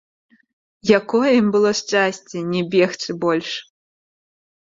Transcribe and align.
Якое 0.99 1.29
ім 1.39 1.47
было 1.57 1.69
шчасце 1.81 2.37
не 2.55 2.61
бегчы 2.77 3.11
больш! 3.27 3.51